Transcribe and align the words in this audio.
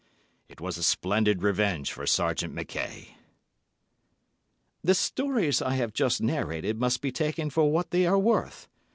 It 0.49 0.59
was 0.59 0.79
a 0.79 0.83
splendid 0.83 1.43
revenge 1.43 1.91
for 1.93 2.07
Sergeant 2.07 2.55
Mackay!" 2.55 3.17
The 4.83 4.95
stories 4.95 5.61
I 5.61 5.75
have 5.75 5.93
just 5.93 6.21
narrated 6.21 6.79
must 6.79 7.01
be 7.01 7.11
taken 7.11 7.51
for 7.51 7.71
what 7.71 7.91
they 7.91 8.07
are 8.07 8.17
worth. 8.17 8.67